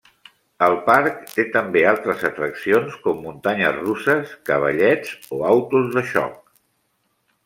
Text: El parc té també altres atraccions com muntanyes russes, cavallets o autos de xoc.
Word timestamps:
El 0.67 0.75
parc 0.85 1.19
té 1.33 1.43
també 1.57 1.83
altres 1.91 2.23
atraccions 2.29 2.95
com 3.03 3.21
muntanyes 3.25 3.77
russes, 3.81 4.31
cavallets 4.51 5.13
o 5.37 5.43
autos 5.51 5.93
de 5.97 6.05
xoc. 6.15 6.41